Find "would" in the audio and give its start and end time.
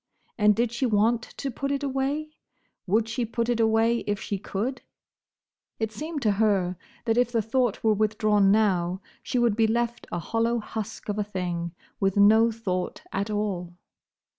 2.87-3.07, 9.37-9.55